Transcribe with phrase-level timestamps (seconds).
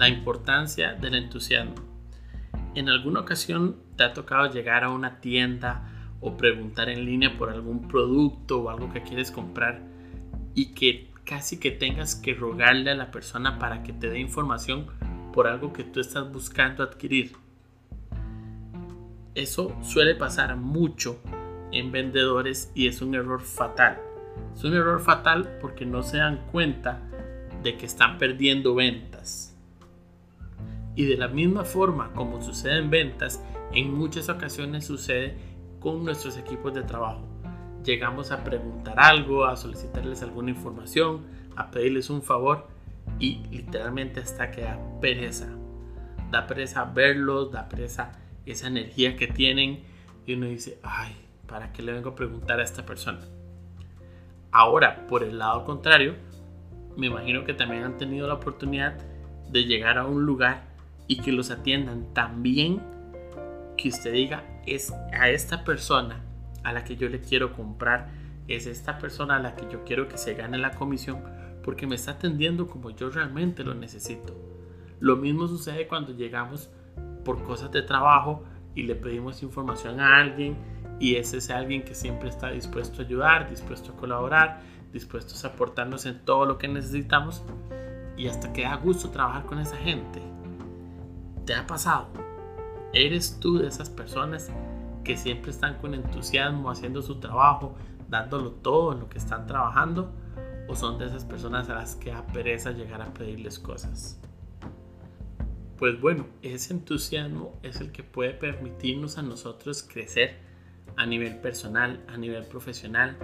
[0.00, 1.74] La importancia del entusiasmo.
[2.74, 5.90] ¿En alguna ocasión te ha tocado llegar a una tienda
[6.22, 9.82] o preguntar en línea por algún producto o algo que quieres comprar
[10.54, 14.86] y que casi que tengas que rogarle a la persona para que te dé información
[15.34, 17.32] por algo que tú estás buscando adquirir?
[19.34, 21.20] Eso suele pasar mucho
[21.72, 23.98] en vendedores y es un error fatal.
[24.56, 27.02] Es un error fatal porque no se dan cuenta
[27.62, 29.50] de que están perdiendo ventas.
[30.94, 35.36] Y de la misma forma como sucede en ventas, en muchas ocasiones sucede
[35.78, 37.26] con nuestros equipos de trabajo.
[37.84, 41.24] Llegamos a preguntar algo, a solicitarles alguna información,
[41.56, 42.68] a pedirles un favor
[43.18, 45.48] y literalmente hasta que da pereza.
[46.30, 48.12] Da pereza verlos, da pereza
[48.44, 49.82] esa energía que tienen
[50.26, 51.16] y uno dice, ay,
[51.46, 53.20] ¿para qué le vengo a preguntar a esta persona?
[54.52, 56.14] Ahora, por el lado contrario,
[56.96, 58.98] me imagino que también han tenido la oportunidad
[59.48, 60.69] de llegar a un lugar
[61.10, 62.80] y que los atiendan tan bien
[63.76, 66.20] que usted diga, es a esta persona
[66.62, 68.12] a la que yo le quiero comprar,
[68.46, 71.20] es esta persona a la que yo quiero que se gane la comisión
[71.64, 74.36] porque me está atendiendo como yo realmente lo necesito.
[75.00, 76.70] Lo mismo sucede cuando llegamos
[77.24, 78.44] por cosas de trabajo
[78.76, 80.56] y le pedimos información a alguien
[81.00, 84.60] y ese es alguien que siempre está dispuesto a ayudar, dispuesto a colaborar,
[84.92, 87.42] dispuesto a aportarnos en todo lo que necesitamos
[88.16, 90.22] y hasta que da gusto trabajar con esa gente.
[91.44, 92.08] ¿Te ha pasado?
[92.92, 94.50] ¿Eres tú de esas personas
[95.04, 97.74] que siempre están con entusiasmo haciendo su trabajo,
[98.08, 100.12] dándolo todo en lo que están trabajando?
[100.68, 104.20] ¿O son de esas personas a las que da llegar a pedirles cosas?
[105.78, 110.36] Pues bueno, ese entusiasmo es el que puede permitirnos a nosotros crecer
[110.96, 113.16] a nivel personal, a nivel profesional.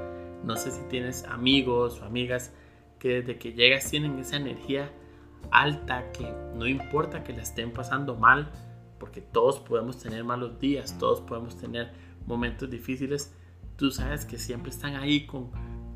[0.43, 2.53] No sé si tienes amigos o amigas
[2.99, 4.91] que desde que llegas tienen esa energía
[5.51, 8.51] alta, que no importa que la estén pasando mal,
[8.99, 11.93] porque todos podemos tener malos días, todos podemos tener
[12.27, 13.35] momentos difíciles,
[13.77, 15.51] tú sabes que siempre están ahí con,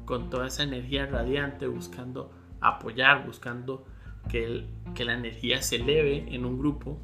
[0.04, 2.30] con toda esa energía radiante, buscando
[2.60, 3.84] apoyar, buscando
[4.28, 6.98] que, que la energía se eleve en un grupo.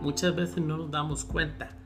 [0.00, 1.76] Muchas veces no nos damos cuenta,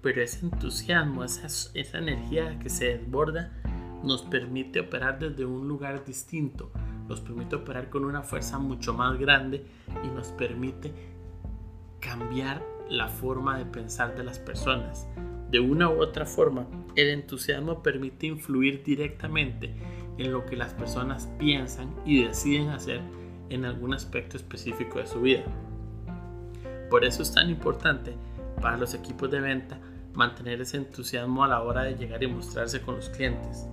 [0.00, 3.52] pero ese entusiasmo, esa, esa energía que se desborda,
[4.02, 6.70] nos permite operar desde un lugar distinto,
[7.08, 9.66] nos permite operar con una fuerza mucho más grande
[10.02, 10.92] y nos permite
[12.00, 15.06] cambiar la forma de pensar de las personas.
[15.50, 16.66] De una u otra forma,
[16.96, 19.74] el entusiasmo permite influir directamente
[20.18, 23.00] en lo que las personas piensan y deciden hacer
[23.50, 25.44] en algún aspecto específico de su vida.
[26.90, 28.14] Por eso es tan importante
[28.60, 29.78] para los equipos de venta
[30.14, 33.66] mantener ese entusiasmo a la hora de llegar y mostrarse con los clientes.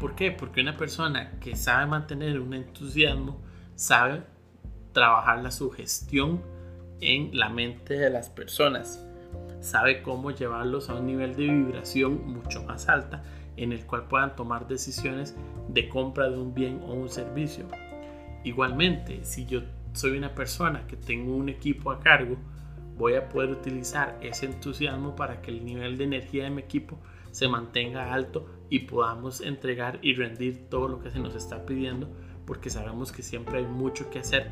[0.00, 0.32] ¿Por qué?
[0.32, 3.38] Porque una persona que sabe mantener un entusiasmo
[3.74, 4.22] sabe
[4.92, 6.40] trabajar la sugestión
[7.02, 9.06] en la mente de las personas,
[9.60, 13.22] sabe cómo llevarlos a un nivel de vibración mucho más alta
[13.58, 15.36] en el cual puedan tomar decisiones
[15.68, 17.66] de compra de un bien o un servicio.
[18.42, 19.60] Igualmente, si yo
[19.92, 22.36] soy una persona que tengo un equipo a cargo,
[22.96, 26.98] voy a poder utilizar ese entusiasmo para que el nivel de energía de mi equipo
[27.30, 32.08] se mantenga alto y podamos entregar y rendir todo lo que se nos está pidiendo
[32.46, 34.50] porque sabemos que siempre hay mucho que hacer.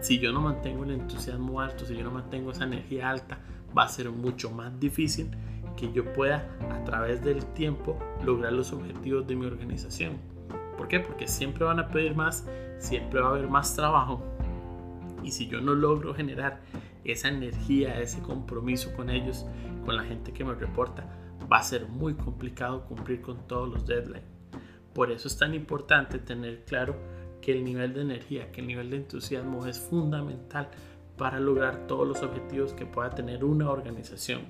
[0.00, 3.38] Si yo no mantengo el entusiasmo alto, si yo no mantengo esa energía alta,
[3.76, 5.30] va a ser mucho más difícil
[5.76, 10.14] que yo pueda a través del tiempo lograr los objetivos de mi organización.
[10.76, 11.00] ¿Por qué?
[11.00, 12.46] Porque siempre van a pedir más,
[12.78, 14.22] siempre va a haber más trabajo.
[15.22, 16.60] Y si yo no logro generar
[17.04, 19.46] esa energía, ese compromiso con ellos,
[19.84, 21.06] con la gente que me reporta,
[21.50, 24.24] va a ser muy complicado cumplir con todos los deadlines.
[24.92, 26.96] Por eso es tan importante tener claro
[27.40, 30.68] que el nivel de energía, que el nivel de entusiasmo es fundamental
[31.16, 34.42] para lograr todos los objetivos que pueda tener una organización.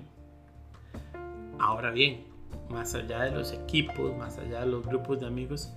[1.59, 2.25] Ahora bien,
[2.71, 5.73] más allá de los equipos, más allá de los grupos de amigos,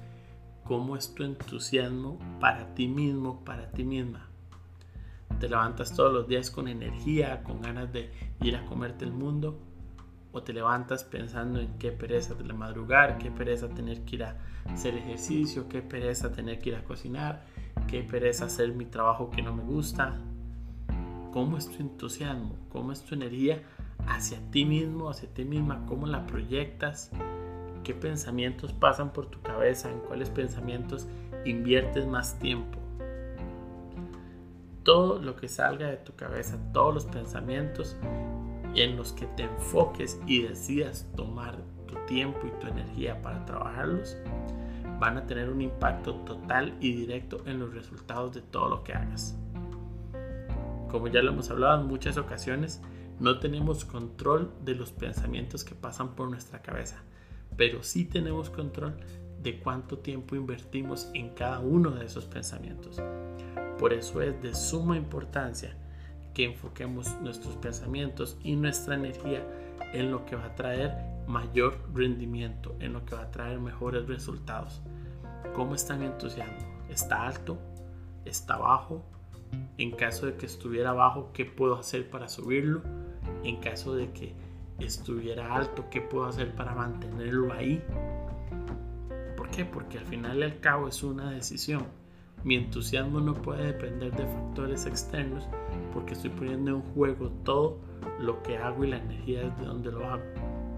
[0.63, 4.29] ¿cómo es tu entusiasmo para ti mismo, para ti misma?
[5.39, 8.11] ¿Te levantas todos los días con energía, con ganas de
[8.41, 9.59] ir a comerte el mundo?
[10.31, 14.23] O te levantas pensando en qué pereza de la madrugar, qué pereza tener que ir
[14.23, 14.37] a
[14.67, 17.45] hacer ejercicio, qué pereza tener que ir a cocinar,
[17.87, 20.19] qué pereza hacer mi trabajo que no me gusta.
[21.31, 22.55] ¿Cómo es tu entusiasmo?
[22.69, 23.63] ¿Cómo es tu energía
[24.07, 25.85] hacia ti mismo, hacia ti misma?
[25.87, 27.11] ¿Cómo la proyectas?
[27.83, 29.91] ¿Qué pensamientos pasan por tu cabeza?
[29.91, 31.07] ¿En cuáles pensamientos
[31.45, 32.77] inviertes más tiempo?
[34.83, 37.95] Todo lo que salga de tu cabeza, todos los pensamientos
[38.75, 41.57] en los que te enfoques y decidas tomar
[41.87, 44.17] tu tiempo y tu energía para trabajarlos,
[44.99, 48.93] van a tener un impacto total y directo en los resultados de todo lo que
[48.93, 49.37] hagas.
[50.89, 52.81] Como ya lo hemos hablado en muchas ocasiones,
[53.19, 57.03] no tenemos control de los pensamientos que pasan por nuestra cabeza,
[57.57, 58.97] pero sí tenemos control
[59.41, 63.01] de cuánto tiempo invertimos en cada uno de esos pensamientos.
[63.77, 65.75] Por eso es de suma importancia
[66.33, 69.45] que enfoquemos nuestros pensamientos y nuestra energía
[69.93, 70.93] en lo que va a traer
[71.27, 74.81] mayor rendimiento, en lo que va a traer mejores resultados.
[75.53, 76.07] ¿Cómo está mi?
[76.89, 77.57] ¿Está alto?
[78.25, 79.03] ¿Está bajo?
[79.77, 82.81] En caso de que estuviera bajo, ¿qué puedo hacer para subirlo?
[83.43, 84.33] En caso de que
[84.79, 87.83] estuviera alto, ¿qué puedo hacer para mantenerlo ahí?
[89.37, 89.65] ¿Por qué?
[89.65, 91.98] Porque al final y al cabo es una decisión.
[92.43, 95.47] Mi entusiasmo no puede depender de factores externos
[95.93, 97.79] porque estoy poniendo en juego todo
[98.19, 100.23] lo que hago y la energía desde donde lo hago.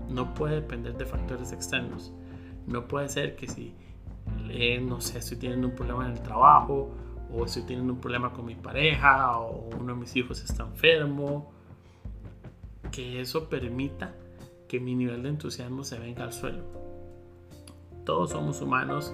[0.10, 2.12] No puede depender de factores externos.
[2.68, 3.75] No puede ser que si,
[4.50, 6.92] eh, no sé, estoy teniendo un problema en el trabajo
[7.34, 11.52] o estoy teniendo un problema con mi pareja o uno de mis hijos está enfermo,
[12.92, 14.13] que eso permita
[14.68, 16.63] que mi nivel de entusiasmo se venga al suelo.
[18.06, 19.13] Todos somos humanos,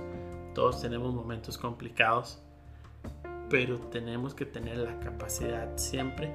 [0.57, 2.41] todos tenemos momentos complicados,
[3.47, 6.33] pero tenemos que tener la capacidad siempre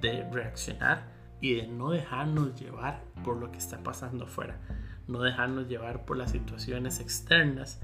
[0.00, 1.08] de reaccionar
[1.40, 4.56] y de no dejarnos llevar por lo que está pasando afuera,
[5.08, 7.80] no dejarnos llevar por las situaciones externas,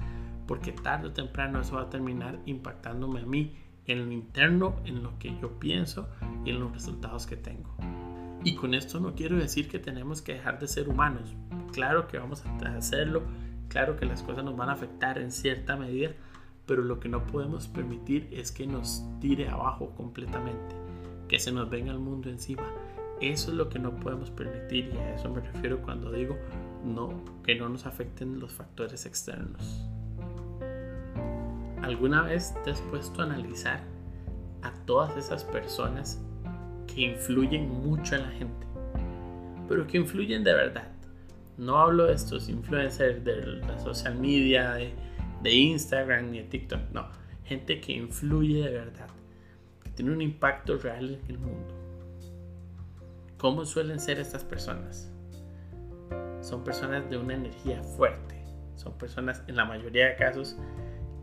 [0.47, 3.53] porque tarde o temprano eso va a terminar impactándome a mí
[3.85, 6.07] en lo interno, en lo que yo pienso
[6.45, 7.75] y en los resultados que tengo.
[8.45, 11.35] Y con esto no quiero decir que tenemos que dejar de ser humanos.
[11.73, 13.23] Claro que vamos a hacerlo,
[13.73, 16.11] claro que las cosas nos van a afectar en cierta medida,
[16.67, 20.75] pero lo que no podemos permitir es que nos tire abajo completamente,
[21.27, 22.71] que se nos venga el mundo encima.
[23.19, 26.37] Eso es lo que no podemos permitir y a eso me refiero cuando digo
[26.85, 29.83] no, que no nos afecten los factores externos.
[31.81, 33.81] ¿Alguna vez te has puesto a analizar
[34.61, 36.21] a todas esas personas
[36.85, 38.67] que influyen mucho en la gente?
[39.67, 40.92] Pero que influyen de verdad.
[41.57, 46.79] No hablo de estos influencers de la social media, de, Instagram ni de TikTok.
[46.91, 47.07] No,
[47.43, 49.07] gente que influye de verdad,
[49.83, 51.75] que tiene un impacto real en el mundo.
[53.37, 55.11] ¿Cómo suelen ser estas personas?
[56.41, 58.43] Son personas de una energía fuerte.
[58.75, 60.57] Son personas, en la mayoría de casos,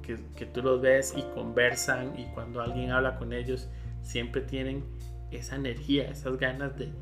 [0.02, 3.68] que, que tú los ves y conversan y cuando alguien habla con ellos,
[4.02, 4.84] siempre tienen
[5.30, 6.92] esa energía, esas ganas de,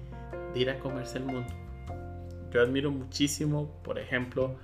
[0.54, 1.52] de ir a comerse el mundo.
[2.52, 4.56] Yo admiro muchísimo, por ejemplo,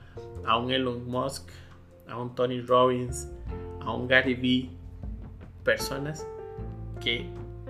[0.47, 1.49] a un Elon Musk,
[2.09, 3.29] a un Tony Robbins,
[3.81, 4.71] a un Gary Vee,
[5.65, 6.27] personas
[7.01, 7.29] que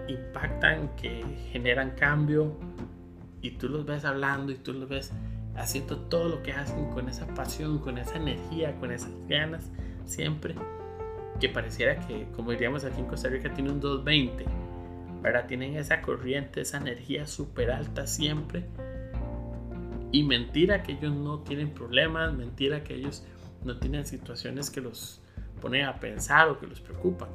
[0.09, 2.53] impactan, que generan cambio
[3.41, 5.13] y tú los ves hablando y tú los ves
[5.57, 9.71] haciendo todo lo que hacen con esa pasión, con esa energía, con esas ganas,
[10.05, 10.55] siempre
[11.41, 14.45] que pareciera que, como diríamos aquí en Costa Rica, tiene un 220,
[15.23, 15.47] ¿verdad?
[15.47, 18.65] Tienen esa corriente, esa energía súper alta siempre.
[20.15, 23.25] Y mentira que ellos no tienen problemas, mentira que ellos
[23.65, 25.21] no tienen situaciones que los
[25.61, 27.31] ponen a pensar o que los preocupan.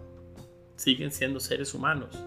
[0.77, 2.17] Siguen siendo seres humanos.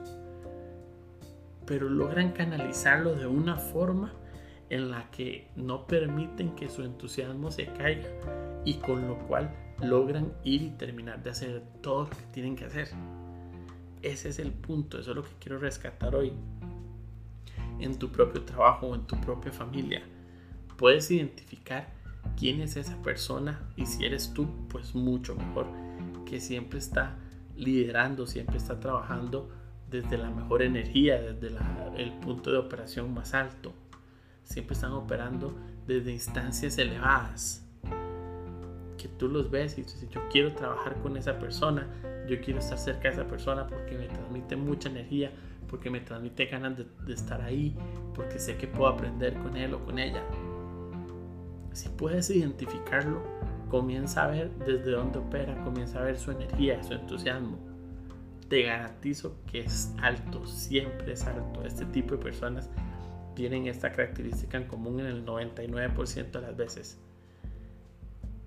[1.65, 4.13] Pero logran canalizarlo de una forma
[4.69, 8.11] en la que no permiten que su entusiasmo se caiga
[8.67, 12.67] y con lo cual logran ir y terminar de hacer todo lo que tienen que
[12.67, 12.91] hacer.
[14.03, 16.35] Ese es el punto, eso es lo que quiero rescatar hoy.
[17.81, 20.03] En tu propio trabajo o en tu propia familia,
[20.77, 21.93] puedes identificar
[22.39, 25.67] quién es esa persona y si eres tú, pues mucho mejor,
[26.27, 27.17] que siempre está
[27.57, 29.51] liderando, siempre está trabajando
[29.91, 31.55] desde la mejor energía, desde
[31.97, 33.73] el punto de operación más alto.
[34.43, 37.67] Siempre están operando desde instancias elevadas.
[38.97, 41.87] Que tú los ves y dices, yo quiero trabajar con esa persona,
[42.29, 45.33] yo quiero estar cerca de esa persona porque me transmite mucha energía,
[45.69, 47.77] porque me transmite ganas de estar ahí,
[48.15, 50.23] porque sé que puedo aprender con él o con ella.
[51.73, 53.23] Si puedes identificarlo,
[53.69, 57.59] comienza a ver desde dónde opera, comienza a ver su energía, su entusiasmo.
[58.49, 61.65] Te garantizo que es alto, siempre es alto.
[61.65, 62.69] Este tipo de personas
[63.35, 66.99] tienen esta característica en común en el 99% de las veces.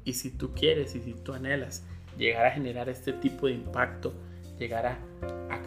[0.03, 1.83] Y si tú quieres y si tú anhelas
[2.17, 4.13] llegar a generar este tipo de impacto
[4.57, 4.97] llegar a,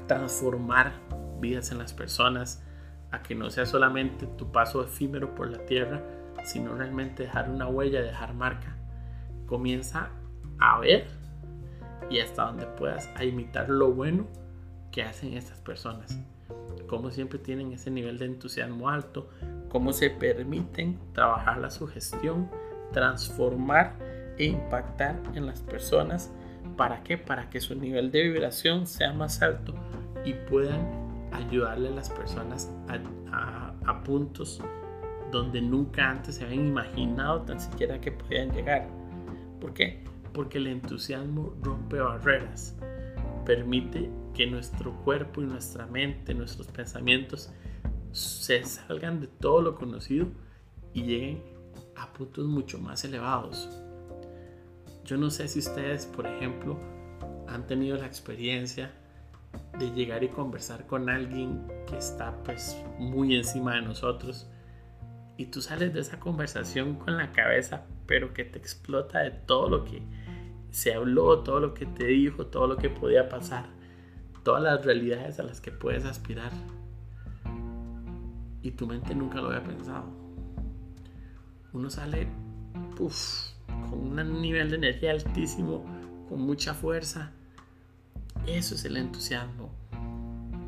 [0.07, 0.95] transformar
[1.39, 2.63] vidas en las personas,
[3.11, 6.03] a que no sea solamente tu paso efímero por la tierra,
[6.45, 8.77] sino realmente dejar una huella, dejar marca.
[9.47, 10.11] Comienza
[10.59, 11.07] a ver
[12.11, 14.27] y hasta donde puedas a imitar lo bueno
[14.91, 16.19] que hacen estas personas.
[16.87, 19.29] Como siempre tienen ese nivel de entusiasmo alto,
[19.69, 22.51] cómo se permiten trabajar la sugestión,
[22.93, 23.95] transformar
[24.39, 26.33] e impactar en las personas.
[26.77, 27.19] ¿Para qué?
[27.19, 29.75] Para que su nivel de vibración sea más alto
[30.25, 30.98] y puedan
[31.39, 32.71] ayudarle a las personas
[33.33, 34.61] a, a puntos
[35.31, 38.89] donde nunca antes se habían imaginado tan siquiera que podían llegar.
[39.61, 40.05] ¿Por qué?
[40.33, 42.77] Porque el entusiasmo rompe barreras,
[43.45, 47.51] permite que nuestro cuerpo y nuestra mente, nuestros pensamientos
[48.13, 50.27] se salgan de todo lo conocido
[50.95, 51.43] y lleguen
[51.97, 53.69] a puntos mucho más elevados.
[55.05, 56.79] Yo no sé si ustedes, por ejemplo,
[57.49, 58.93] han tenido la experiencia
[59.79, 64.51] de llegar y conversar con alguien que está pues muy encima de nosotros
[65.37, 69.69] y tú sales de esa conversación con la cabeza pero que te explota de todo
[69.69, 70.03] lo que
[70.71, 73.67] se habló, todo lo que te dijo, todo lo que podía pasar,
[74.43, 76.53] todas las realidades a las que puedes aspirar
[78.63, 80.05] y tu mente nunca lo había pensado.
[81.73, 82.29] Uno sale
[83.91, 85.85] con un nivel de energía altísimo,
[86.29, 87.33] con mucha fuerza.
[88.49, 89.71] Eso es el entusiasmo.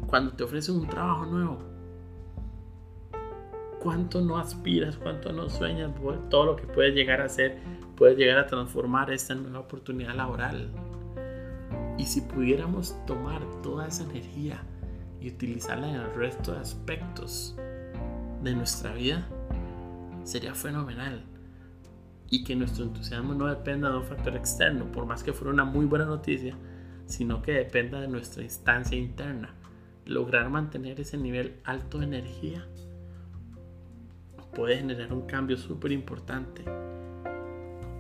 [0.06, 1.58] Cuando te ofrecen un trabajo nuevo,
[3.80, 5.90] cuánto no aspiras, cuánto no sueñas,
[6.28, 7.58] todo lo que puedes llegar a hacer,
[7.96, 10.70] puedes llegar a transformar esta nueva oportunidad laboral.
[11.96, 14.62] Y si pudiéramos tomar toda esa energía
[15.18, 17.56] y utilizarla en el resto de aspectos
[18.42, 19.26] de nuestra vida,
[20.24, 21.24] sería fenomenal.
[22.28, 25.64] Y que nuestro entusiasmo no dependa de un factor externo, por más que fuera una
[25.64, 26.54] muy buena noticia,
[27.10, 29.54] sino que dependa de nuestra instancia interna.
[30.06, 32.66] Lograr mantener ese nivel alto de energía
[34.54, 36.64] puede generar un cambio súper importante.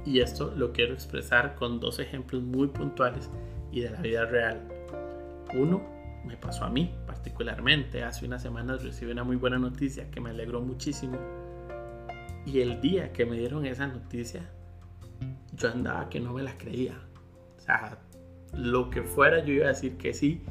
[0.04, 3.30] Y esto lo quiero expresar con dos ejemplos muy puntuales
[3.70, 4.66] y de la vida real.
[5.54, 5.82] Uno
[6.24, 8.02] me pasó a mí particularmente.
[8.02, 11.18] Hace unas semanas recibí una muy buena noticia que me alegró muchísimo.
[12.46, 14.42] Y el día que me dieron esa noticia,
[15.52, 16.94] yo andaba que no me la creía.
[17.58, 17.98] O sea,
[18.52, 20.42] lo que fuera yo iba a decir que sí.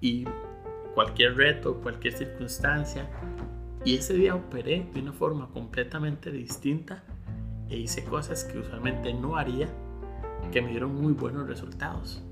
[0.00, 0.26] Y
[0.94, 3.08] cualquier reto, cualquier circunstancia.
[3.84, 7.02] Y ese día operé de una forma completamente distinta
[7.68, 9.68] e hice cosas que usualmente no haría
[10.50, 12.22] que me dieron muy buenos resultados.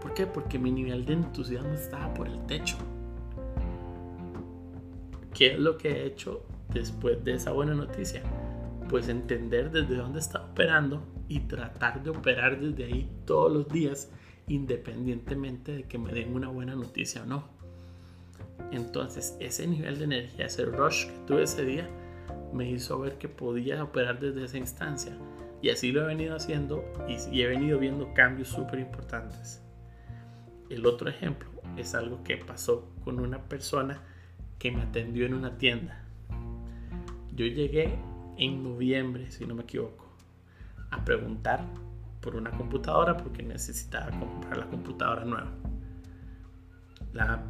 [0.00, 0.26] ¿Por qué?
[0.26, 2.76] Porque mi nivel de entusiasmo estaba por el techo.
[5.32, 8.22] ¿Qué es lo que he hecho después de esa buena noticia?
[8.88, 14.10] Pues entender desde dónde está operando y tratar de operar desde ahí todos los días
[14.48, 17.44] independientemente de que me den una buena noticia o no.
[18.70, 21.88] Entonces ese nivel de energía, ese rush que tuve ese día,
[22.52, 25.16] me hizo ver que podía operar desde esa instancia.
[25.62, 29.62] Y así lo he venido haciendo y, he venido viendo cambios súper importantes.
[30.68, 34.02] El otro ejemplo es algo que pasó con una persona
[34.58, 36.02] que me atendió en una tienda.
[37.34, 37.98] Yo llegué
[38.38, 40.06] en noviembre, si no me equivoco,
[40.90, 41.64] a preguntar
[42.20, 45.50] por una computadora porque necesitaba comprar la computadora nueva.
[47.12, 47.42] La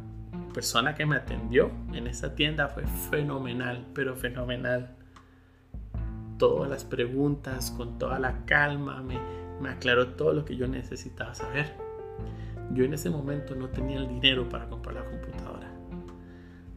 [0.53, 4.95] persona que me atendió en esa tienda fue fenomenal, pero fenomenal.
[6.37, 9.17] Todas las preguntas, con toda la calma, me,
[9.59, 11.75] me aclaró todo lo que yo necesitaba saber.
[12.73, 15.56] Yo en ese momento no tenía el dinero para comprar la computadora.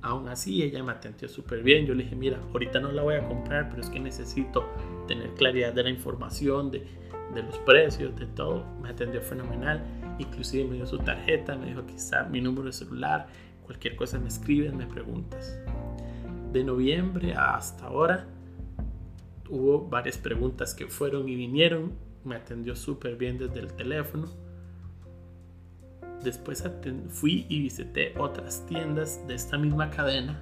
[0.02, 1.86] Aún así, ella me atendió súper bien.
[1.86, 4.66] Yo le dije, mira, ahorita no la voy a comprar, pero es que necesito
[5.06, 6.86] tener claridad de la información, de,
[7.34, 8.64] de los precios, de todo.
[8.82, 9.84] Me atendió fenomenal.
[10.18, 13.26] Inclusive me dio su tarjeta, me dijo, aquí está mi número de celular.
[13.64, 15.58] Cualquier cosa me escribes, me preguntas.
[16.52, 18.26] De noviembre hasta ahora
[19.48, 21.92] hubo varias preguntas que fueron y vinieron.
[22.24, 24.28] Me atendió súper bien desde el teléfono
[26.22, 26.62] Después
[27.08, 30.38] fui y visité otras tiendas de esta misma cadena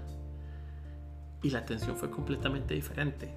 [1.43, 3.33] y la atención fue completamente diferente.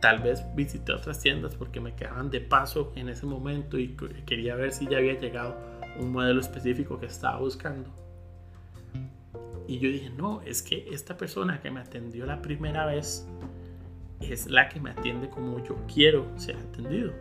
[0.00, 3.96] Tal vez visité otras tiendas porque me quedaban de paso en ese momento y
[4.26, 5.56] quería ver si ya había llegado
[5.98, 7.90] un modelo específico que estaba buscando.
[9.66, 13.26] Y yo dije, no, es que esta persona que me atendió la primera vez
[14.20, 17.12] es la que me atiende como yo quiero ser atendido.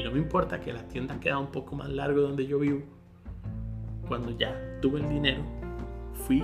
[0.00, 2.80] Y no me importa que la tienda queda un poco más largo donde yo vivo.
[4.08, 5.42] Cuando ya tuve el dinero,
[6.14, 6.42] fui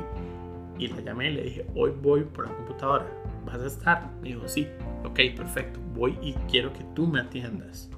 [0.78, 3.06] y la llamé y le dije, hoy voy por la computadora.
[3.46, 4.12] ¿Vas a estar?
[4.20, 4.68] Me dijo, sí.
[5.06, 5.80] Ok, perfecto.
[5.94, 7.90] Voy y quiero que tú me atiendas.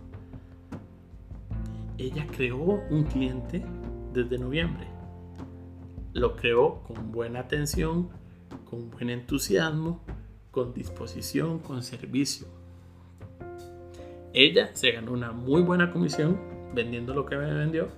[1.97, 3.67] ella creó un cliente
[4.13, 4.87] desde noviembre.
[6.13, 8.11] Lo creó con buena atención,
[8.65, 10.05] con buen entusiasmo,
[10.53, 12.58] con disposición, con servicio.
[14.33, 16.39] Ella se ganó una muy buena comisión
[16.75, 17.89] vendiendo lo que me vendió.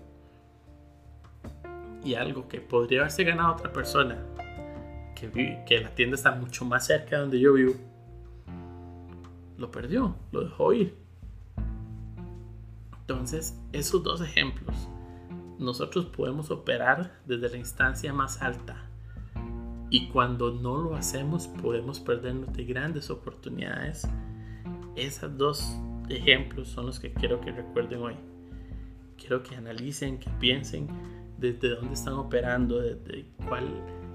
[2.05, 4.19] Y algo que podría haberse ganado otra persona,
[5.15, 7.75] que, que la tienda está mucho más cerca de donde yo vivo,
[9.59, 10.97] lo perdió, lo dejó ir.
[13.01, 14.89] Entonces, esos dos ejemplos,
[15.59, 18.91] nosotros podemos operar desde la instancia más alta
[19.91, 24.09] y cuando no lo hacemos podemos perdernos de grandes oportunidades.
[24.95, 25.77] Esos dos
[26.11, 28.15] ejemplos son los que quiero que recuerden hoy.
[29.17, 30.89] Quiero que analicen, que piensen
[31.39, 33.69] desde dónde están operando, desde cuál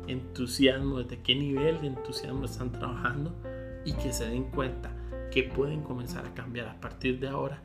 [0.07, 3.35] entusiasmo, desde qué nivel de entusiasmo están trabajando
[3.85, 4.91] y que se den cuenta
[5.31, 7.61] que pueden comenzar a cambiar a partir de ahora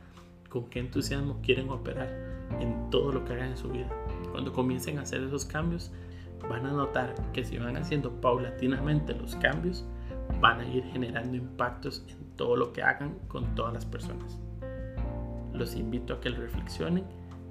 [0.49, 2.09] con qué entusiasmo quieren operar
[2.59, 3.89] en todo lo que hagan en su vida.
[4.31, 5.91] Cuando comiencen a hacer esos cambios,
[6.49, 9.85] van a notar que si van haciendo paulatinamente los cambios,
[10.39, 14.39] van a ir generando impactos en todo lo que hagan con todas las personas.
[15.53, 17.03] Los invito a que lo reflexionen,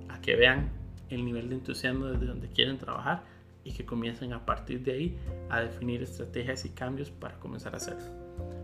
[0.09, 0.69] a que vean
[1.11, 3.23] el nivel de entusiasmo desde donde quieren trabajar
[3.63, 5.19] y que comiencen a partir de ahí
[5.49, 8.03] a definir estrategias y cambios para comenzar a hacerlo.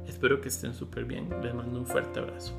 [0.09, 1.29] Espero que estén súper bien.
[1.45, 2.53] Les mando un fuerte abrazo.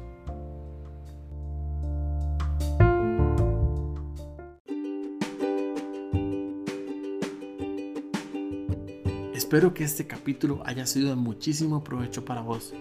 [9.33, 12.73] Espero que este capítulo haya sido de muchísimo provecho para vos.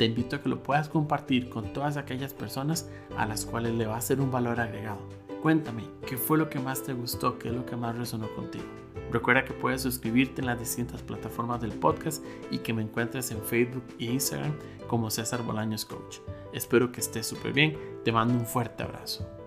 [0.00, 2.88] Te invito a que lo puedas compartir con todas aquellas personas
[3.18, 5.02] a las cuales le va a ser un valor agregado.
[5.42, 7.38] Cuéntame, ¿qué fue lo que más te gustó?
[7.38, 8.64] ¿Qué es lo que más resonó contigo?
[9.12, 13.42] Recuerda que puedes suscribirte en las distintas plataformas del podcast y que me encuentres en
[13.42, 14.54] Facebook e Instagram
[14.86, 16.20] como César Bolaños Coach.
[16.54, 17.76] Espero que estés súper bien.
[18.02, 19.39] Te mando un fuerte abrazo.